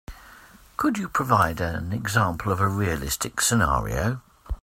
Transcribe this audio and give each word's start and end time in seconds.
Could 0.77 0.97
you 0.97 1.07
provide 1.07 1.61
an 1.61 1.93
example 1.93 2.51
of 2.51 2.59
a 2.59 2.67
realistic 2.67 3.39
scenario? 3.39 4.19